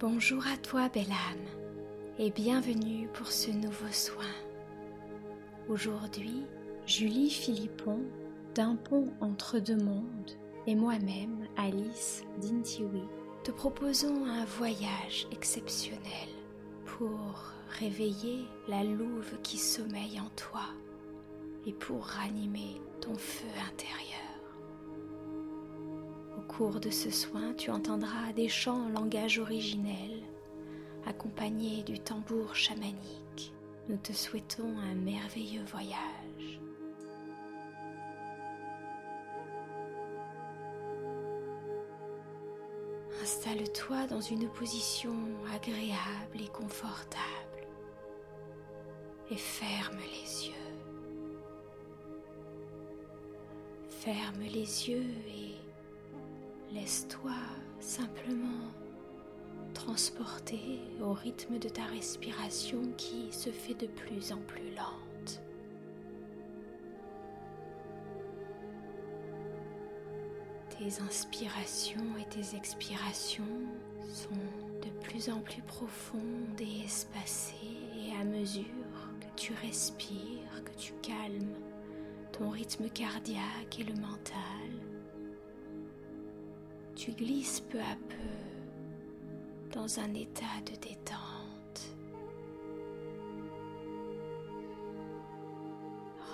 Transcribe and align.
Bonjour 0.00 0.46
à 0.46 0.56
toi, 0.56 0.88
belle 0.88 1.12
âme, 1.12 1.44
et 2.18 2.30
bienvenue 2.30 3.06
pour 3.12 3.30
ce 3.30 3.50
nouveau 3.50 3.92
soin. 3.92 4.32
Aujourd'hui, 5.68 6.46
Julie 6.86 7.28
Philippon, 7.28 8.00
d'un 8.54 8.76
pont 8.76 9.12
entre 9.20 9.58
deux 9.58 9.76
mondes, 9.76 10.30
et 10.66 10.74
moi-même, 10.74 11.46
Alice 11.58 12.24
Dintiwi, 12.40 13.02
te 13.44 13.50
proposons 13.50 14.24
un 14.24 14.46
voyage 14.46 15.26
exceptionnel 15.32 16.30
pour 16.86 17.52
réveiller 17.78 18.46
la 18.68 18.82
louve 18.82 19.38
qui 19.42 19.58
sommeille 19.58 20.18
en 20.18 20.30
toi 20.30 20.64
et 21.66 21.74
pour 21.74 22.06
ranimer 22.06 22.80
ton 23.02 23.14
feu 23.16 23.48
intérieur. 23.70 24.19
Cours 26.60 26.78
de 26.78 26.90
ce 26.90 27.08
soin, 27.08 27.54
tu 27.54 27.70
entendras 27.70 28.34
des 28.36 28.50
chants 28.50 28.84
en 28.84 28.88
langage 28.90 29.38
originel, 29.38 30.22
accompagnés 31.06 31.82
du 31.84 31.98
tambour 31.98 32.54
chamanique. 32.54 33.54
Nous 33.88 33.96
te 33.96 34.12
souhaitons 34.12 34.76
un 34.78 34.94
merveilleux 34.94 35.64
voyage. 35.64 36.60
Installe-toi 43.22 44.06
dans 44.08 44.20
une 44.20 44.46
position 44.50 45.14
agréable 45.54 46.42
et 46.44 46.48
confortable 46.48 47.66
et 49.30 49.36
ferme 49.36 49.96
les 49.96 50.48
yeux. 50.48 50.52
Ferme 53.88 54.42
les 54.42 54.90
yeux 54.90 55.14
et 55.26 55.49
Laisse-toi 56.72 57.32
simplement 57.80 58.70
transporter 59.74 60.80
au 61.00 61.12
rythme 61.12 61.58
de 61.58 61.68
ta 61.68 61.84
respiration 61.84 62.80
qui 62.96 63.32
se 63.32 63.50
fait 63.50 63.74
de 63.74 63.86
plus 63.86 64.32
en 64.32 64.38
plus 64.38 64.70
lente. 64.76 65.42
Tes 70.78 71.02
inspirations 71.02 72.16
et 72.20 72.28
tes 72.28 72.56
expirations 72.56 73.44
sont 74.08 74.30
de 74.82 74.90
plus 75.02 75.28
en 75.28 75.40
plus 75.40 75.62
profondes 75.62 76.60
et 76.60 76.84
espacées 76.84 77.54
et 77.98 78.20
à 78.20 78.24
mesure 78.24 78.64
que 79.20 79.40
tu 79.40 79.52
respires, 79.60 80.64
que 80.64 80.80
tu 80.80 80.92
calmes 81.02 81.54
ton 82.32 82.48
rythme 82.50 82.88
cardiaque 82.88 83.78
et 83.78 83.84
le 83.84 83.94
mental, 83.94 84.70
tu 87.00 87.12
glisses 87.12 87.60
peu 87.60 87.80
à 87.80 87.96
peu 88.10 89.74
dans 89.74 90.00
un 90.00 90.12
état 90.12 90.60
de 90.66 90.72
détente, 90.72 91.96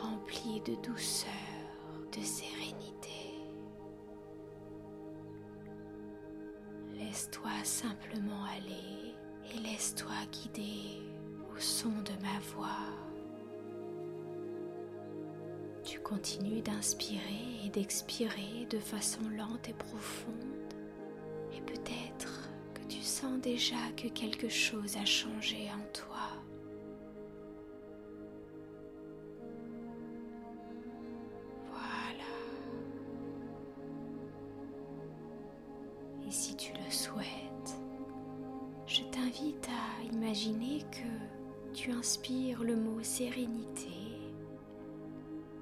rempli 0.02 0.60
de 0.62 0.74
douceur, 0.82 1.30
de 2.10 2.20
sérénité. 2.20 3.36
Laisse-toi 6.98 7.52
simplement 7.62 8.42
aller 8.56 9.14
et 9.54 9.58
laisse-toi 9.60 10.16
guider 10.32 11.00
au 11.54 11.60
son 11.60 11.90
de 11.90 12.22
ma 12.24 12.40
voix. 12.56 12.90
Tu 15.84 16.00
continues 16.00 16.62
d'inspirer 16.62 17.64
et 17.64 17.68
d'expirer 17.68 18.66
de 18.68 18.80
façon 18.80 19.20
lente 19.28 19.68
et 19.68 19.74
profonde 19.74 20.55
sens 23.16 23.40
déjà 23.40 23.76
que 23.96 24.08
quelque 24.08 24.50
chose 24.50 24.94
a 24.98 25.04
changé 25.06 25.70
en 25.74 25.82
toi. 25.94 26.28
Voilà. 31.70 32.34
Et 36.26 36.30
si 36.30 36.54
tu 36.56 36.74
le 36.74 36.90
souhaites, 36.90 37.78
je 38.86 39.00
t'invite 39.04 39.66
à 39.70 40.12
imaginer 40.12 40.82
que 40.90 41.72
tu 41.74 41.92
inspires 41.92 42.62
le 42.62 42.76
mot 42.76 43.02
sérénité 43.02 43.96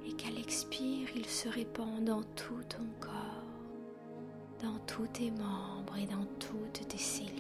et 0.05 0.13
qu'à 0.15 0.31
l'expire, 0.31 1.09
il 1.15 1.27
se 1.27 1.49
répand 1.49 2.03
dans 2.03 2.25
tout 2.35 2.65
ton 2.69 2.87
corps 2.99 3.45
dans 4.65 4.79
tous 4.87 5.07
tes 5.09 5.31
membres 5.31 5.97
et 5.99 6.07
dans 6.07 6.25
toutes 6.39 6.89
tes 6.89 6.99
cellules. 6.99 7.34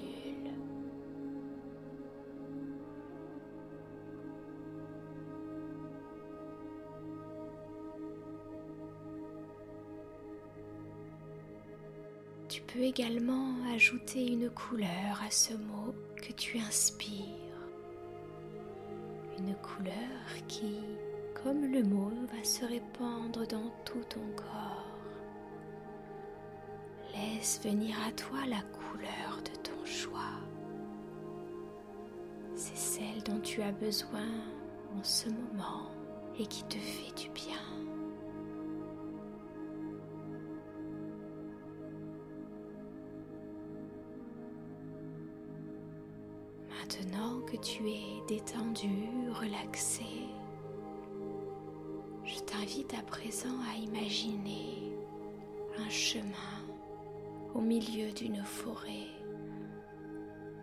Tu 12.54 12.62
peux 12.62 12.82
également 12.82 13.56
ajouter 13.74 14.28
une 14.28 14.48
couleur 14.48 15.20
à 15.26 15.28
ce 15.28 15.54
mot 15.54 15.92
que 16.14 16.32
tu 16.34 16.56
inspires. 16.60 17.18
Une 19.36 19.56
couleur 19.56 20.46
qui, 20.46 20.76
comme 21.42 21.72
le 21.72 21.82
mot, 21.82 22.12
va 22.32 22.44
se 22.44 22.64
répandre 22.64 23.44
dans 23.48 23.72
tout 23.84 24.04
ton 24.08 24.24
corps. 24.36 24.86
Laisse 27.12 27.60
venir 27.64 27.96
à 28.06 28.12
toi 28.12 28.46
la 28.46 28.62
couleur 28.62 29.42
de 29.42 29.60
ton 29.60 29.84
choix. 29.84 30.38
C'est 32.54 32.76
celle 32.76 33.22
dont 33.24 33.40
tu 33.40 33.62
as 33.62 33.72
besoin 33.72 34.30
en 34.96 35.02
ce 35.02 35.28
moment 35.28 35.90
et 36.38 36.46
qui 36.46 36.62
te 36.66 36.78
fait 36.78 37.20
du 37.20 37.30
bien. 37.30 37.83
Tu 47.64 47.88
es 47.88 48.22
détendu, 48.28 48.90
relaxé, 49.40 50.04
je 52.22 52.38
t'invite 52.40 52.92
à 52.92 53.02
présent 53.02 53.56
à 53.72 53.78
imaginer 53.78 54.92
un 55.78 55.88
chemin 55.88 56.60
au 57.54 57.62
milieu 57.62 58.12
d'une 58.12 58.44
forêt. 58.44 59.08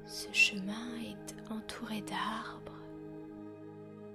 Ce 0.06 0.32
chemin 0.32 0.96
est 1.04 1.52
entouré 1.52 2.02
d'arbres, 2.02 2.84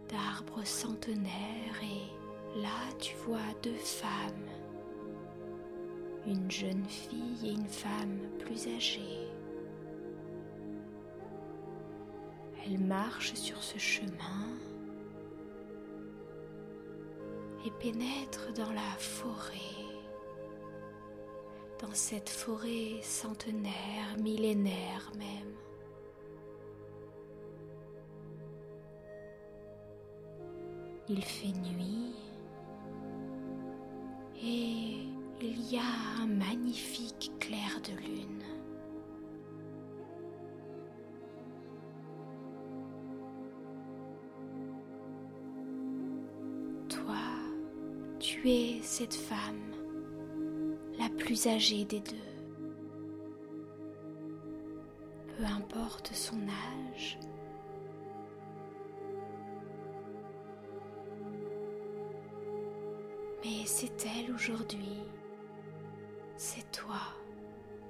d'arbres 0.09 0.65
centenaires 0.65 1.83
et 1.83 2.61
là 2.61 2.95
tu 3.01 3.17
vois 3.27 3.53
deux 3.65 3.75
femmes, 3.75 4.49
une 6.25 6.49
jeune 6.49 6.85
fille 6.85 7.49
et 7.49 7.53
une 7.53 7.69
femme 7.69 8.21
plus 8.39 8.69
âgée. 8.69 9.26
Elles 12.67 12.79
marchent 12.81 13.35
sur 13.35 13.63
ce 13.63 13.79
chemin 13.79 14.49
et 17.65 17.71
pénètrent 17.79 18.53
dans 18.55 18.73
la 18.73 18.97
forêt 18.99 19.77
dans 21.81 21.93
cette 21.93 22.29
forêt 22.29 23.01
centenaire, 23.03 24.17
millénaire 24.19 25.13
même. 25.19 25.55
Il 31.09 31.23
fait 31.23 31.53
nuit 31.53 32.15
et 34.43 35.07
il 35.41 35.73
y 35.73 35.79
a 35.79 36.23
un 36.23 36.27
magnifique 36.27 37.31
clair 37.39 37.81
de 37.85 37.93
lune. 38.01 38.36
Cette 48.83 49.15
femme 49.15 49.75
la 51.01 51.09
plus 51.09 51.49
âgée 51.49 51.85
des 51.85 51.99
deux. 51.99 52.17
Peu 55.37 55.45
importe 55.45 56.13
son 56.15 56.39
âge, 56.95 57.19
mais 63.45 63.67
c'est 63.67 64.07
elle 64.07 64.33
aujourd'hui, 64.33 65.01
c'est 66.37 66.71
toi 66.71 67.01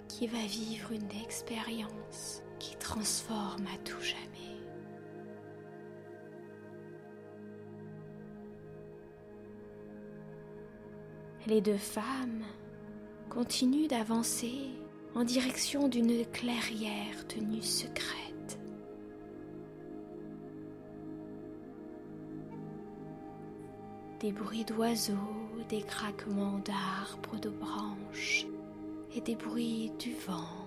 qui 0.08 0.26
va 0.26 0.38
vivre 0.46 0.92
une 0.92 1.22
expérience 1.22 2.42
qui 2.58 2.76
transforme 2.76 3.66
à 3.66 3.76
tout 3.84 4.00
jamais. 4.00 4.55
Les 11.46 11.60
deux 11.60 11.76
femmes 11.76 12.42
continue 13.30 13.86
d'avancer 13.86 14.70
en 15.14 15.22
direction 15.22 15.86
d'une 15.86 16.26
clairière 16.26 17.24
tenue 17.28 17.62
secrète. 17.62 18.58
Des 24.18 24.32
bruits 24.32 24.64
d'oiseaux, 24.64 25.14
des 25.68 25.82
craquements 25.82 26.58
d'arbres, 26.58 27.38
de 27.40 27.50
branches 27.50 28.46
et 29.14 29.20
des 29.20 29.36
bruits 29.36 29.92
du 30.00 30.14
vent 30.26 30.66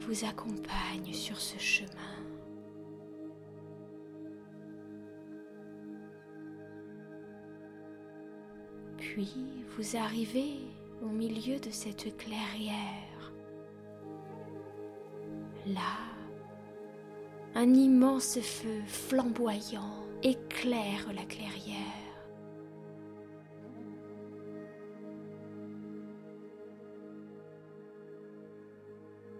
vous 0.00 0.24
accompagnent 0.24 1.12
sur 1.12 1.38
ce 1.38 1.56
chemin. 1.60 2.15
Puis 9.12 9.28
vous 9.76 9.96
arrivez 9.96 10.58
au 11.02 11.08
milieu 11.08 11.58
de 11.58 11.70
cette 11.70 12.16
clairière. 12.16 13.32
Là, 15.66 15.80
un 17.54 17.72
immense 17.72 18.40
feu 18.40 18.82
flamboyant 18.86 20.04
éclaire 20.22 21.12
la 21.14 21.24
clairière. 21.24 21.76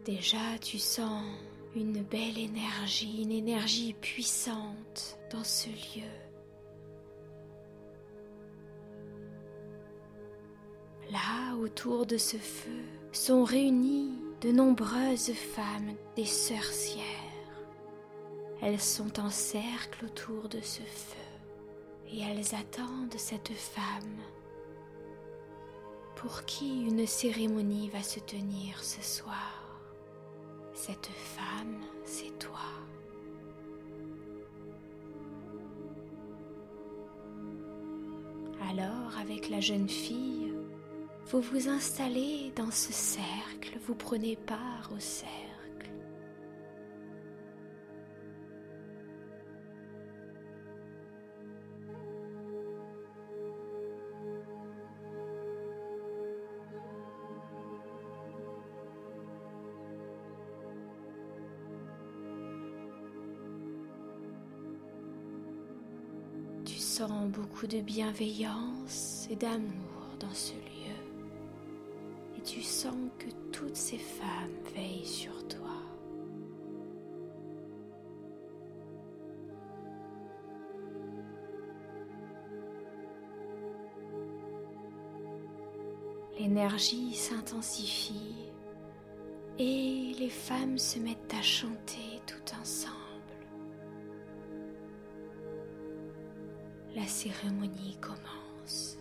Déjà, 0.04 0.58
tu 0.62 0.78
sens 0.78 1.24
une 1.74 2.02
belle 2.02 2.38
énergie, 2.38 3.22
une 3.22 3.32
énergie 3.32 3.94
puissante 3.94 5.18
dans 5.32 5.44
ce 5.44 5.68
lieu. 5.68 6.25
Autour 11.76 12.06
de 12.06 12.16
ce 12.16 12.38
feu, 12.38 12.70
sont 13.12 13.44
réunies 13.44 14.14
de 14.40 14.50
nombreuses 14.50 15.32
femmes, 15.34 15.94
des 16.16 16.24
sorcières. 16.24 17.04
Elles 18.62 18.80
sont 18.80 19.20
en 19.20 19.28
cercle 19.28 20.06
autour 20.06 20.48
de 20.48 20.60
ce 20.62 20.80
feu 20.80 22.10
et 22.10 22.20
elles 22.22 22.54
attendent 22.54 23.18
cette 23.18 23.52
femme 23.52 24.22
pour 26.14 26.46
qui 26.46 26.84
une 26.84 27.06
cérémonie 27.06 27.90
va 27.90 28.02
se 28.02 28.20
tenir 28.20 28.82
ce 28.82 29.02
soir? 29.02 29.62
Cette 30.72 31.08
femme, 31.08 31.82
c'est 32.06 32.38
toi. 32.38 32.58
Alors, 38.70 39.18
avec 39.20 39.50
la 39.50 39.60
jeune 39.60 39.90
fille, 39.90 40.45
vous 41.26 41.40
vous 41.40 41.68
installez 41.68 42.52
dans 42.54 42.70
ce 42.70 42.92
cercle, 42.92 43.78
vous 43.86 43.94
prenez 43.94 44.36
part 44.36 44.90
au 44.94 45.00
cercle. 45.00 45.36
sens 66.78 67.28
beaucoup 67.28 67.66
de 67.66 67.80
bienveillance 67.80 69.26
et 69.30 69.36
d'amour 69.36 70.16
dans 70.18 70.32
ce 70.32 70.52
lieu. 70.52 70.75
Tu 72.46 72.62
sens 72.62 72.94
que 73.18 73.28
toutes 73.52 73.76
ces 73.76 73.98
femmes 73.98 74.56
veillent 74.74 75.04
sur 75.04 75.46
toi. 75.48 75.58
L'énergie 86.38 87.14
s'intensifie 87.14 88.34
et 89.58 90.14
les 90.18 90.30
femmes 90.30 90.78
se 90.78 90.98
mettent 90.98 91.34
à 91.38 91.42
chanter 91.42 92.22
tout 92.26 92.54
ensemble. 92.58 92.96
la 96.96 97.06
cérémonie 97.06 97.98
commence. 98.00 98.98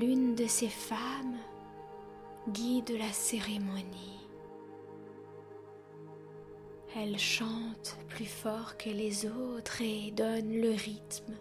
L'une 0.00 0.34
de 0.34 0.46
ces 0.46 0.68
femmes 0.68 1.36
guide 2.48 2.96
la 2.98 3.12
cérémonie. 3.12 4.26
Elle 6.96 7.18
chante 7.18 7.96
plus 8.08 8.26
fort 8.26 8.76
que 8.76 8.90
les 8.90 9.26
autres 9.26 9.82
et 9.82 10.10
donne 10.10 10.52
le 10.52 10.70
rythme, 10.70 11.34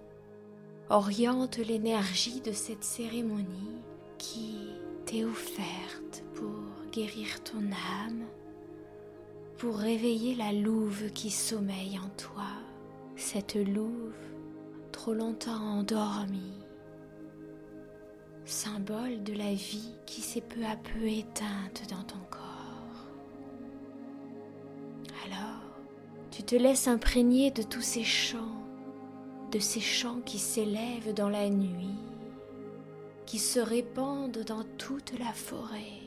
oriente 0.89 1.57
l'énergie 1.57 2.41
de 2.41 2.51
cette 2.51 2.83
cérémonie 2.83 3.81
qui 4.17 4.57
t'est 5.05 5.23
offerte 5.23 6.23
pour 6.35 6.91
guérir 6.91 7.43
ton 7.43 7.63
âme 8.07 8.25
pour 9.57 9.77
réveiller 9.77 10.35
la 10.35 10.51
louve 10.51 11.11
qui 11.11 11.31
sommeille 11.31 11.97
en 11.97 12.09
toi, 12.17 12.49
cette 13.15 13.55
louve 13.55 14.13
trop 14.91 15.13
longtemps 15.13 15.79
endormie, 15.79 16.62
symbole 18.45 19.23
de 19.23 19.33
la 19.33 19.53
vie 19.53 19.93
qui 20.05 20.21
s'est 20.21 20.41
peu 20.41 20.63
à 20.65 20.75
peu 20.75 21.07
éteinte 21.07 21.83
dans 21.89 22.03
ton 22.03 22.19
corps. 22.29 23.07
Alors, 25.25 25.61
tu 26.31 26.43
te 26.43 26.55
laisses 26.55 26.87
imprégner 26.87 27.51
de 27.51 27.63
tous 27.63 27.81
ces 27.81 28.03
chants, 28.03 28.63
de 29.51 29.59
ces 29.59 29.79
chants 29.79 30.21
qui 30.25 30.39
s'élèvent 30.39 31.13
dans 31.13 31.29
la 31.29 31.49
nuit, 31.49 31.99
qui 33.25 33.39
se 33.39 33.59
répandent 33.59 34.43
dans 34.45 34.63
toute 34.77 35.17
la 35.19 35.31
forêt 35.33 36.03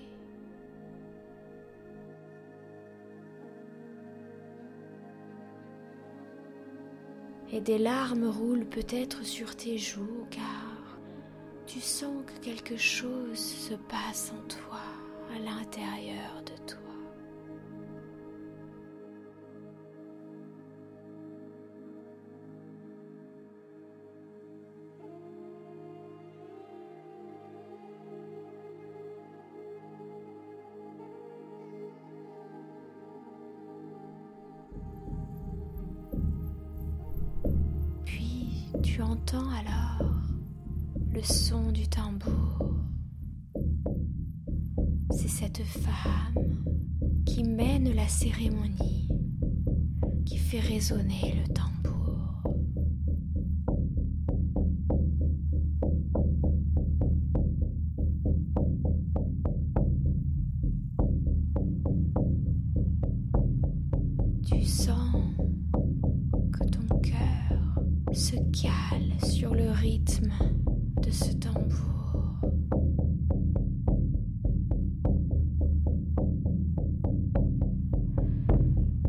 et 7.52 7.60
des 7.60 7.78
larmes 7.78 8.28
roulent 8.28 8.66
peut-être 8.66 9.24
sur 9.24 9.54
tes 9.56 9.78
joues 9.78 10.26
car 10.30 10.65
tu 11.66 11.80
sens 11.80 12.24
que 12.24 12.44
quelque 12.44 12.76
chose 12.76 13.38
se 13.38 13.74
passe 13.74 14.32
en 14.32 14.48
toi, 14.48 14.80
à 15.34 15.38
l'intérieur 15.40 16.42
de 16.44 16.64
toi. 16.64 16.76
Tu 38.82 39.02
entends 39.02 39.50
alors 39.50 40.15
le 41.16 41.22
son 41.22 41.72
du 41.72 41.88
tambour. 41.88 42.74
C'est 45.12 45.28
cette 45.28 45.62
femme 45.62 46.62
qui 47.24 47.42
mène 47.42 47.94
la 47.94 48.06
cérémonie, 48.06 49.08
qui 50.26 50.36
fait 50.36 50.60
résonner 50.60 51.34
le 51.40 51.54
tambour. 51.54 52.42
Tu 64.44 64.62
sens 64.66 65.16
se 68.12 68.36
cale 68.50 69.30
sur 69.30 69.54
le 69.54 69.70
rythme 69.70 70.32
ce 71.10 71.32
tambour. 71.32 72.40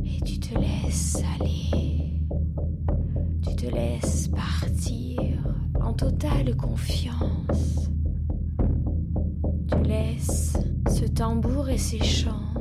Et 0.06 0.22
tu 0.24 0.40
te 0.40 0.58
laisses 0.58 1.22
aller, 1.40 2.22
tu 3.42 3.56
te 3.56 3.66
laisses 3.68 4.28
partir 4.30 5.32
en 5.82 5.94
totale 5.94 6.56
confiance. 6.56 7.90
Tu 9.68 9.84
laisses 9.84 10.58
ce 10.90 11.06
tambour 11.06 11.70
et 11.70 11.78
ses 11.78 12.04
chants 12.04 12.57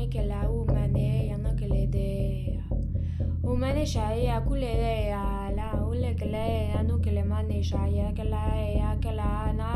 nekela 0.00 0.48
umane 0.48 1.28
yanokelede 1.30 2.08
umane 3.44 3.84
shaya 3.86 4.40
kulede 4.40 5.12
ya 5.12 5.52
la 5.56 5.68
ulekele 5.90 6.72
anukele 6.72 7.22
mane 7.22 7.62
shaya 7.62 8.08
kela 8.16 8.40
ya 8.80 8.96
kela 8.96 9.52
na 9.52 9.68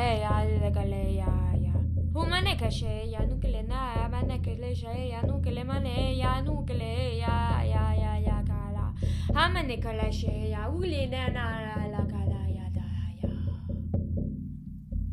ya 0.00 0.32
de 0.48 0.56
lekele 0.64 1.02
ya 1.20 1.32
ya. 1.64 1.74
Umane 2.14 2.56
kashe 2.56 3.10
ya 3.12 3.20
nukele 3.28 3.62
na 3.68 4.08
mane 4.08 4.38
kele 4.40 4.74
shaya 4.74 5.20
nukele 5.28 5.62
mane 5.64 6.16
ya 6.16 6.40
nukele 6.40 7.18
ya 7.18 7.60
ya 7.72 7.84
ya 8.02 8.12
ya 8.18 8.38
kala 8.48 8.94
hamane 9.34 9.76
kala 9.76 10.08
shaya 10.12 10.70
ulene 10.72 11.28
na 11.36 11.44
la 11.92 12.02
kala 12.08 12.40
ya 12.48 12.64
da 12.72 12.88
ya. 13.20 13.30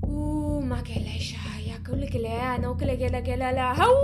Umakelesha 0.07 1.46
कौन 1.87 1.99
लेके 1.99 2.19
ले 2.19 2.29
आया 2.37 2.55
नौ 2.63 2.73
के 2.83 3.35
لا 3.35 3.51
هو 3.81 3.95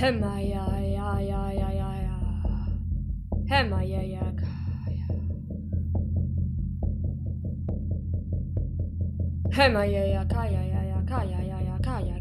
ले 0.00 0.40
يا 0.40 0.40
يا 0.40 0.40
هما 0.40 0.40
يا 0.40 0.66
يا 0.96 1.20
يا 1.20 1.50
يا 1.50 1.68
يا 1.80 1.90
يا 2.04 2.16
هما 3.50 3.82
يا 3.82 4.02
يا 4.02 4.36
هما 9.58 9.84
يا 9.84 10.04
يا 10.04 10.24
كايا 10.24 10.62
يا 10.62 10.82
يا 10.82 11.04
كايا 11.08 11.40
يا 11.40 11.60
يا 11.60 11.78
كايا 11.84 12.18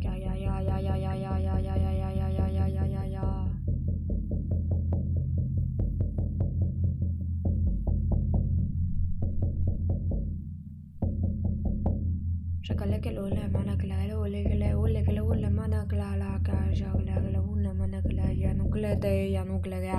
ಕೆಲವೊಲ್ಲ 13.06 13.40
ಮನಕಲ 13.48 13.94
ಒಲೆಗಳ 14.18 14.64
ಒಲೆಗಳ 14.76 15.18
ಒಲ್ಲ 15.24 15.46
ಮನಕಲ 15.50 16.04
ಲಾಗ 16.16 16.50
ಜಗಳ 16.74 17.36
ಒಲ್ಲ 17.44 17.68
ಮನಕಲ 17.72 18.20
ಯನುಗ್ಲದೆ 18.32 19.14
ಯನುಗ್ಲಗ 19.32 19.90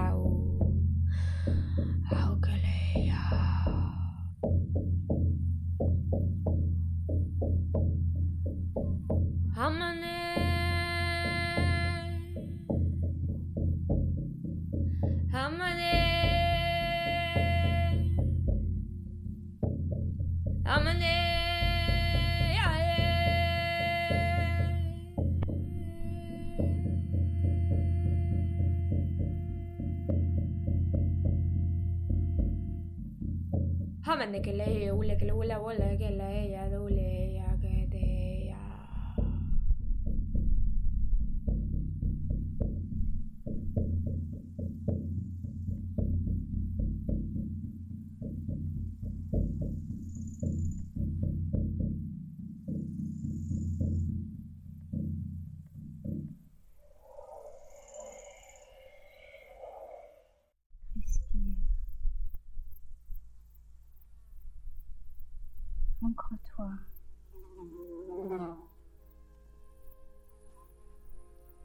De 34.33 34.43
que 34.43 34.53
le 34.53 34.93
ule, 34.93 35.17
que 35.17 35.25
le 35.25 35.33
ule 35.33 35.47
la 35.47 35.59
bola, 35.59 35.97
que 35.97 36.11
la 36.11 36.33
ella. 36.33 36.56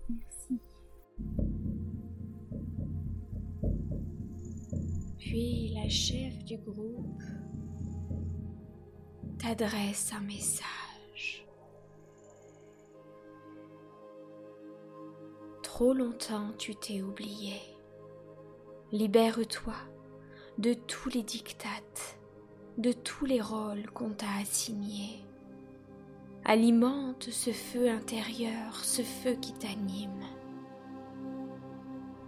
Merci. 0.09 0.59
Puis 5.17 5.73
la 5.75 5.87
chef 5.87 6.43
du 6.43 6.57
groupe 6.57 7.21
t'adresse 9.39 10.11
un 10.13 10.21
message. 10.21 11.45
Trop 15.63 15.93
longtemps 15.93 16.51
tu 16.57 16.75
t'es 16.75 17.01
oublié. 17.01 17.61
Libère-toi 18.91 19.75
de 20.57 20.73
tous 20.73 21.07
les 21.09 21.23
dictates, 21.23 22.19
de 22.77 22.91
tous 22.91 23.25
les 23.25 23.41
rôles 23.41 23.89
qu'on 23.93 24.11
t'a 24.11 24.37
assignés. 24.41 25.25
Alimente 26.45 27.29
ce 27.29 27.51
feu 27.51 27.89
intérieur, 27.89 28.83
ce 28.83 29.01
feu 29.01 29.33
qui 29.33 29.53
t'anime. 29.53 30.25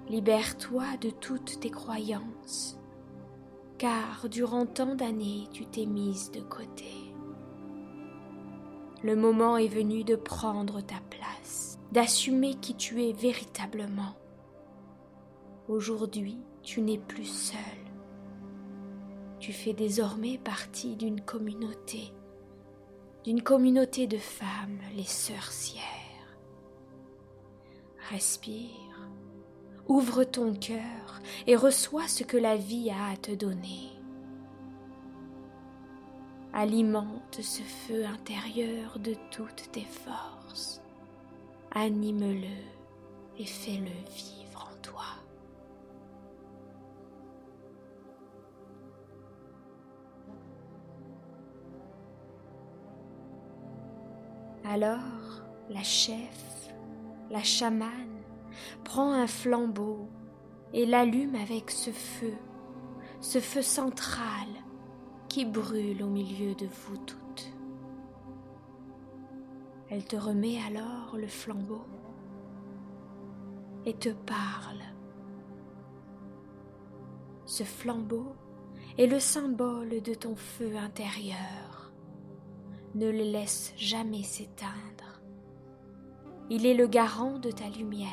Libère-toi 0.09 0.83
de 1.01 1.09
toutes 1.09 1.59
tes 1.61 1.71
croyances, 1.71 2.77
car 3.77 4.27
durant 4.29 4.65
tant 4.65 4.95
d'années 4.95 5.47
tu 5.51 5.65
t'es 5.65 5.85
mise 5.85 6.29
de 6.31 6.41
côté. 6.41 6.91
Le 9.01 9.15
moment 9.15 9.57
est 9.57 9.67
venu 9.67 10.03
de 10.03 10.15
prendre 10.15 10.81
ta 10.81 10.99
place, 11.09 11.79
d'assumer 11.91 12.55
qui 12.55 12.75
tu 12.75 13.03
es 13.03 13.13
véritablement. 13.13 14.15
Aujourd'hui, 15.67 16.37
tu 16.61 16.81
n'es 16.81 16.99
plus 16.99 17.25
seul. 17.25 17.82
Tu 19.43 19.51
fais 19.51 19.73
désormais 19.73 20.37
partie 20.37 20.95
d'une 20.95 21.19
communauté, 21.19 22.13
d'une 23.25 23.43
communauté 23.43 24.07
de 24.07 24.17
femmes, 24.17 24.79
les 24.95 25.03
sorcières. 25.03 25.83
Respire, 28.09 29.09
ouvre 29.89 30.23
ton 30.23 30.53
cœur 30.53 31.19
et 31.45 31.57
reçois 31.57 32.07
ce 32.07 32.23
que 32.23 32.37
la 32.37 32.55
vie 32.55 32.89
a 32.89 33.11
à 33.11 33.17
te 33.17 33.31
donner. 33.31 33.89
Alimente 36.53 37.41
ce 37.41 37.63
feu 37.63 38.05
intérieur 38.05 38.97
de 38.97 39.13
toutes 39.29 39.69
tes 39.73 39.81
forces. 39.81 40.81
Anime-le 41.71 42.47
et 43.37 43.45
fais-le 43.45 43.91
vivre 44.15 44.71
en 44.71 44.81
toi. 44.81 45.22
Alors, 54.65 55.43
la 55.69 55.83
chef, 55.83 56.73
la 57.29 57.43
chamane, 57.43 58.21
prend 58.83 59.11
un 59.11 59.27
flambeau 59.27 60.09
et 60.73 60.85
l'allume 60.85 61.35
avec 61.35 61.69
ce 61.69 61.91
feu, 61.91 62.33
ce 63.19 63.39
feu 63.39 63.61
central 63.61 64.47
qui 65.27 65.45
brûle 65.45 66.03
au 66.03 66.07
milieu 66.07 66.55
de 66.55 66.65
vous 66.65 66.97
toutes. 66.97 67.51
Elle 69.89 70.05
te 70.05 70.15
remet 70.15 70.59
alors 70.65 71.17
le 71.17 71.27
flambeau 71.27 71.85
et 73.85 73.93
te 73.93 74.09
parle. 74.09 74.81
Ce 77.45 77.63
flambeau 77.63 78.33
est 78.97 79.07
le 79.07 79.19
symbole 79.19 80.01
de 80.01 80.13
ton 80.13 80.35
feu 80.35 80.77
intérieur. 80.77 81.72
Ne 82.95 83.09
le 83.09 83.23
laisse 83.23 83.73
jamais 83.75 84.21
s'éteindre. 84.21 85.21
Il 86.49 86.65
est 86.65 86.75
le 86.75 86.85
garant 86.85 87.39
de 87.39 87.49
ta 87.49 87.67
lumière, 87.69 88.09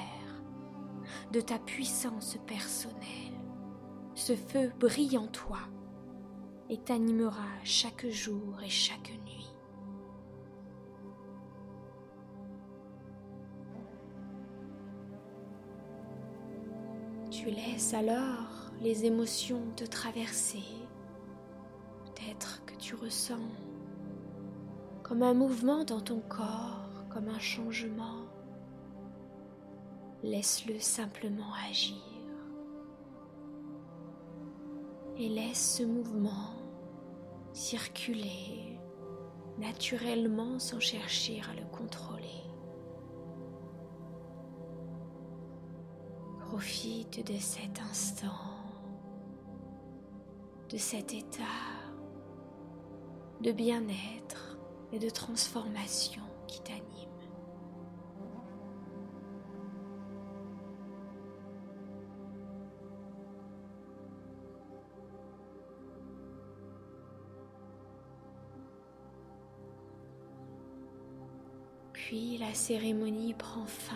de 1.33 1.41
ta 1.41 1.59
puissance 1.59 2.39
personnelle. 2.47 2.95
Ce 4.15 4.35
feu 4.35 4.73
brille 4.79 5.19
en 5.19 5.27
toi 5.27 5.59
et 6.71 6.79
t'animera 6.79 7.49
chaque 7.65 8.07
jour 8.09 8.63
et 8.65 8.71
chaque 8.71 9.13
nuit. 9.27 9.53
Tu 17.31 17.51
laisses 17.51 17.93
alors 17.93 18.71
les 18.81 19.05
émotions 19.05 19.63
te 19.77 19.85
traverser. 19.85 20.63
Peut-être 22.05 22.65
que 22.65 22.75
tu 22.77 22.95
ressens 22.95 23.39
comme 25.11 25.25
un 25.25 25.35
mouvement 25.35 25.83
dans 25.83 26.01
ton 26.01 26.21
corps, 26.29 26.87
comme 27.09 27.27
un 27.27 27.41
changement. 27.41 28.29
Laisse-le 30.23 30.79
simplement 30.79 31.53
agir. 31.69 31.97
Et 35.17 35.29
laisse 35.29 35.79
ce 35.79 35.83
mouvement 35.83 36.55
circuler 37.53 38.79
naturellement 39.59 40.61
sans 40.61 40.79
chercher 40.79 41.41
à 41.41 41.61
le 41.61 41.67
contrôler. 41.77 42.45
Profite 46.39 47.27
de 47.27 47.37
cet 47.37 47.81
instant, 47.81 48.29
de 50.69 50.77
cet 50.77 51.13
état 51.15 51.43
de 53.41 53.51
bien-être 53.51 54.50
et 54.93 54.99
de 54.99 55.11
transformation 55.11 56.23
qui 56.47 56.61
t'anime. 56.63 56.81
Puis 71.93 72.39
la 72.39 72.53
cérémonie 72.55 73.35
prend 73.35 73.67
fin 73.67 73.95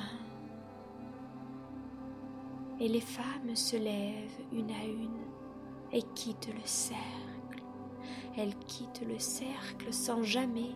et 2.79 2.89
les 2.89 3.01
femmes 3.01 3.57
se 3.57 3.77
lèvent 3.77 4.41
une 4.53 4.71
à 4.71 4.85
une 4.85 5.25
et 5.93 6.03
quittent 6.15 6.55
le 6.55 6.65
cercle. 6.65 7.34
Elles 8.37 8.57
quittent 8.67 9.05
le 9.07 9.19
cercle 9.19 9.93
sans 9.93 10.23
jamais 10.23 10.75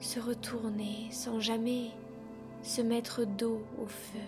se 0.00 0.20
retourner, 0.20 1.08
sans 1.10 1.40
jamais 1.40 1.90
se 2.62 2.82
mettre 2.82 3.24
dos 3.24 3.62
au 3.82 3.86
feu. 3.86 4.20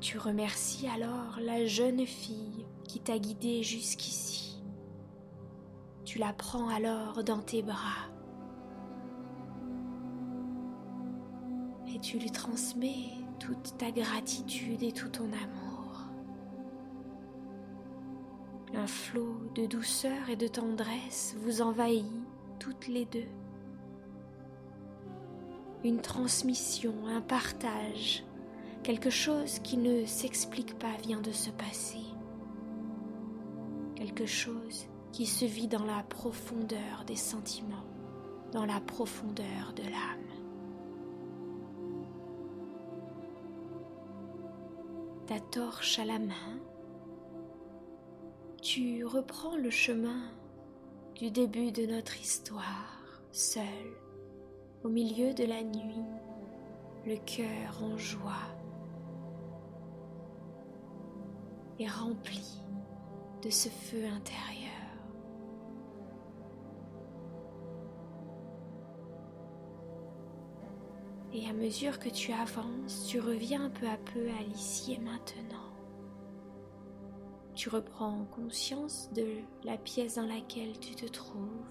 Tu 0.00 0.16
remercies 0.16 0.88
alors 0.88 1.38
la 1.40 1.66
jeune 1.66 2.06
fille 2.06 2.64
qui 2.84 3.00
t'a 3.00 3.18
guidée 3.18 3.62
jusqu'ici. 3.62 4.62
Tu 6.04 6.18
la 6.18 6.32
prends 6.32 6.68
alors 6.68 7.22
dans 7.24 7.40
tes 7.40 7.62
bras 7.62 8.08
et 11.94 11.98
tu 12.00 12.18
lui 12.18 12.30
transmets 12.30 13.10
toute 13.38 13.76
ta 13.76 13.90
gratitude 13.90 14.82
et 14.82 14.92
tout 14.92 15.08
ton 15.08 15.24
amour. 15.24 15.67
Un 18.78 18.86
flot 18.86 19.40
de 19.56 19.66
douceur 19.66 20.30
et 20.30 20.36
de 20.36 20.46
tendresse 20.46 21.34
vous 21.40 21.62
envahit 21.62 22.06
toutes 22.60 22.86
les 22.86 23.06
deux. 23.06 23.26
Une 25.82 26.00
transmission, 26.00 26.94
un 27.08 27.20
partage, 27.20 28.22
quelque 28.84 29.10
chose 29.10 29.58
qui 29.58 29.78
ne 29.78 30.06
s'explique 30.06 30.78
pas 30.78 30.96
vient 31.02 31.20
de 31.20 31.32
se 31.32 31.50
passer. 31.50 32.04
Quelque 33.96 34.26
chose 34.26 34.86
qui 35.10 35.26
se 35.26 35.44
vit 35.44 35.66
dans 35.66 35.84
la 35.84 36.04
profondeur 36.04 37.04
des 37.04 37.16
sentiments, 37.16 37.84
dans 38.52 38.64
la 38.64 38.80
profondeur 38.80 39.72
de 39.74 39.82
l'âme. 39.82 40.28
ta 45.26 45.40
torche 45.40 45.98
à 45.98 46.06
la 46.06 46.18
main, 46.18 46.58
tu 48.70 49.02
reprends 49.06 49.56
le 49.56 49.70
chemin 49.70 50.30
du 51.14 51.30
début 51.30 51.72
de 51.72 51.86
notre 51.86 52.20
histoire, 52.20 53.00
seul, 53.32 53.64
au 54.84 54.90
milieu 54.90 55.32
de 55.32 55.44
la 55.44 55.62
nuit, 55.62 56.04
le 57.06 57.16
cœur 57.16 57.82
en 57.82 57.96
joie 57.96 58.52
et 61.78 61.88
rempli 61.88 62.60
de 63.42 63.48
ce 63.48 63.70
feu 63.70 64.04
intérieur. 64.04 64.68
Et 71.32 71.48
à 71.48 71.54
mesure 71.54 71.98
que 71.98 72.10
tu 72.10 72.34
avances, 72.34 73.06
tu 73.08 73.18
reviens 73.18 73.70
peu 73.70 73.88
à 73.88 73.96
peu 73.96 74.28
à 74.28 74.42
l'ici 74.42 74.92
et 74.92 74.98
maintenant. 74.98 75.67
Tu 77.58 77.68
reprends 77.70 78.24
conscience 78.36 79.10
de 79.12 79.26
la 79.64 79.76
pièce 79.76 80.14
dans 80.14 80.26
laquelle 80.26 80.78
tu 80.78 80.94
te 80.94 81.06
trouves 81.06 81.66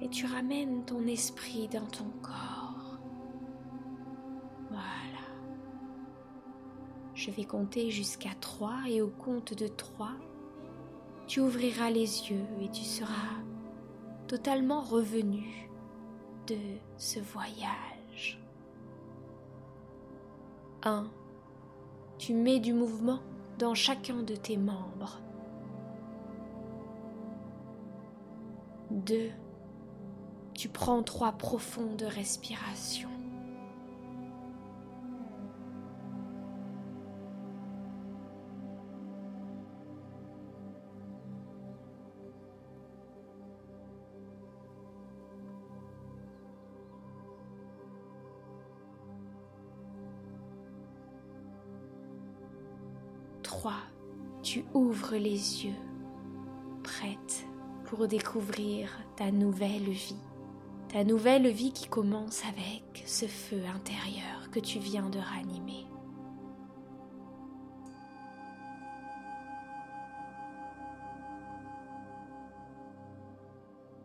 et 0.00 0.08
tu 0.08 0.26
ramènes 0.26 0.84
ton 0.84 1.06
esprit 1.06 1.68
dans 1.68 1.86
ton 1.86 2.10
corps. 2.20 2.98
Voilà. 4.70 5.22
Je 7.14 7.30
vais 7.30 7.44
compter 7.44 7.92
jusqu'à 7.92 8.34
trois 8.40 8.80
et 8.88 9.00
au 9.00 9.08
compte 9.08 9.54
de 9.54 9.68
trois, 9.68 10.16
tu 11.28 11.38
ouvriras 11.38 11.90
les 11.90 12.28
yeux 12.28 12.44
et 12.60 12.68
tu 12.70 12.82
seras 12.82 13.38
totalement 14.26 14.80
revenu 14.80 15.70
de 16.48 16.58
ce 16.96 17.20
voyage. 17.20 18.42
1. 20.82 21.06
Tu 22.18 22.34
mets 22.34 22.58
du 22.58 22.72
mouvement 22.72 23.20
dans 23.62 23.76
chacun 23.76 24.24
de 24.24 24.34
tes 24.34 24.56
membres. 24.56 25.20
2. 28.90 29.30
Tu 30.52 30.68
prends 30.68 31.04
trois 31.04 31.30
profondes 31.30 32.02
respirations. 32.02 33.21
3. 55.12 55.18
Tu 55.18 55.18
ouvres 55.18 55.18
les 55.18 55.64
yeux 55.64 55.74
pour 57.84 58.08
découvrir 58.08 58.88
ta 59.16 59.30
nouvelle 59.30 59.90
vie. 59.90 60.16
Ta 60.88 61.04
nouvelle 61.04 61.48
vie 61.48 61.72
qui 61.72 61.88
commence 61.88 62.42
avec 62.44 63.02
ce 63.06 63.26
feu 63.26 63.62
intérieur 63.74 64.50
que 64.50 64.60
tu 64.60 64.78
viens 64.78 65.08
de 65.10 65.18
ranimer. 65.18 65.86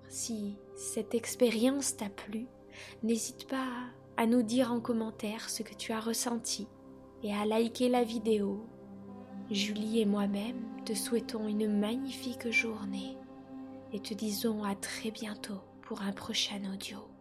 Si 0.09 0.57
cette 0.75 1.13
expérience 1.13 1.95
t'a 1.95 2.09
plu, 2.09 2.47
n'hésite 3.03 3.47
pas 3.47 3.67
à 4.17 4.25
nous 4.25 4.41
dire 4.41 4.71
en 4.71 4.79
commentaire 4.79 5.49
ce 5.49 5.63
que 5.63 5.75
tu 5.75 5.91
as 5.91 5.99
ressenti 5.99 6.67
et 7.23 7.33
à 7.33 7.45
liker 7.45 7.89
la 7.89 8.03
vidéo. 8.03 8.65
Julie 9.49 10.01
et 10.01 10.05
moi-même 10.05 10.66
te 10.87 10.93
souhaitons 10.93 11.49
une 11.49 11.67
magnifique 11.67 12.49
journée 12.49 13.17
et 13.91 13.99
te 13.99 14.13
disons 14.13 14.63
à 14.63 14.73
très 14.73 15.11
bientôt 15.11 15.59
pour 15.81 16.01
un 16.01 16.13
prochain 16.13 16.61
audio. 16.73 17.16